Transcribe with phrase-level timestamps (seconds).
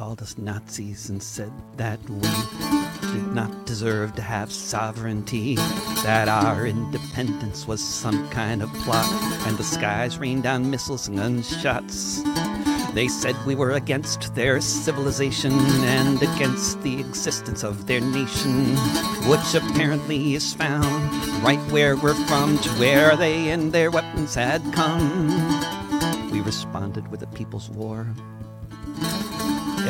[0.00, 2.20] called us Nazis and said that we
[3.12, 5.56] did not deserve to have sovereignty,
[6.04, 9.04] that our independence was some kind of plot,
[9.46, 12.22] and the skies rained down missiles and gunshots.
[12.94, 18.74] They said we were against their civilization and against the existence of their nation,
[19.28, 21.12] which apparently is found
[21.44, 25.28] right where we're from, to where they and their weapons had come.
[26.30, 28.06] We responded with a people's war.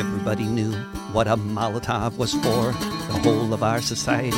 [0.01, 0.73] Everybody knew
[1.13, 2.73] what a Molotov was for.
[2.73, 4.35] The whole of our society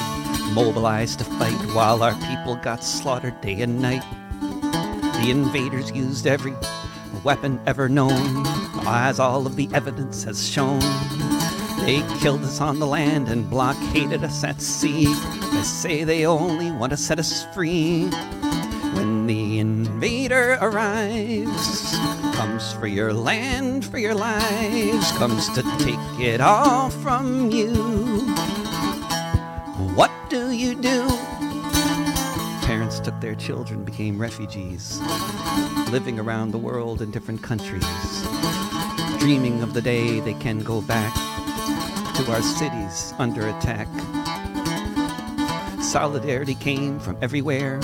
[0.54, 4.02] mobilized to fight while our people got slaughtered day and night.
[4.40, 6.52] The invaders used every
[7.22, 8.44] weapon ever known,
[8.88, 10.80] as all of the evidence has shown.
[11.86, 15.04] They killed us on the land and blockaded us at sea.
[15.04, 18.06] They say they only want to set us free.
[18.94, 21.96] When the invader arrives,
[22.32, 27.74] comes for your land, for your lives, comes to take it all from you.
[29.94, 31.06] What do you do?
[32.62, 35.00] Parents took their children, became refugees,
[35.90, 37.84] living around the world in different countries,
[39.18, 41.14] dreaming of the day they can go back
[42.16, 43.88] to our cities under attack.
[45.82, 47.78] Solidarity came from everywhere,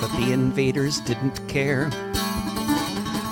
[0.00, 1.90] but the invaders didn't care.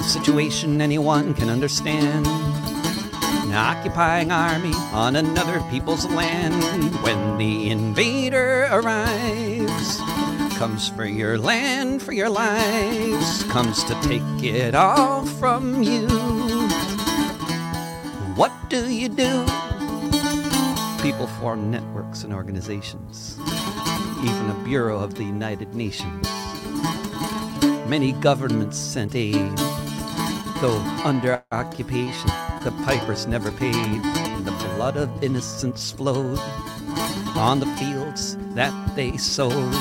[0.09, 2.27] Situation anyone can understand.
[2.27, 6.65] An occupying army on another people's land.
[7.03, 9.98] When the invader arrives,
[10.56, 16.09] comes for your land, for your lives, comes to take it all from you.
[18.34, 19.45] What do you do?
[21.03, 23.39] People form networks and organizations,
[24.22, 26.27] even a Bureau of the United Nations.
[27.87, 29.53] Many governments sent aid,
[30.61, 32.28] though under occupation,
[32.64, 36.38] the pipers never paid, and the blood of innocents flowed
[37.37, 39.72] on the fields that they sowed.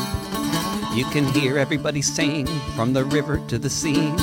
[0.94, 4.14] You can hear everybody saying from the river to the sea,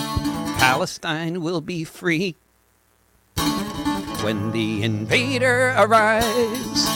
[0.58, 2.36] Palestine will be free.
[4.22, 6.86] When the invader arrives,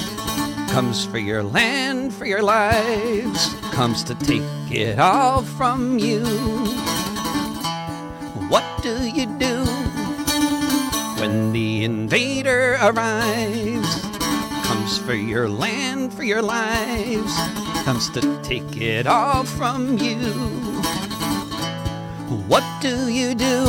[0.70, 6.22] comes for your land, for your lives, comes to take it all from you.
[8.48, 9.64] What do you do
[11.20, 14.00] when the invader arrives?
[14.64, 17.34] Comes for your land, for your lives,
[17.84, 20.32] comes to take it all from you.
[22.48, 23.66] What do you do